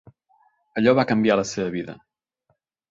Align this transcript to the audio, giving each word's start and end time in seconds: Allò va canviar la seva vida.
Allò 0.81 0.95
va 1.01 1.05
canviar 1.13 1.39
la 1.41 1.47
seva 1.53 1.71
vida. 1.79 1.99